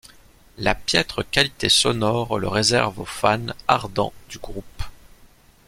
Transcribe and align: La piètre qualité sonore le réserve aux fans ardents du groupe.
La 0.57 0.73
piètre 0.73 1.21
qualité 1.29 1.69
sonore 1.69 2.39
le 2.39 2.47
réserve 2.47 2.97
aux 3.01 3.05
fans 3.05 3.53
ardents 3.67 4.13
du 4.29 4.39
groupe. 4.39 4.81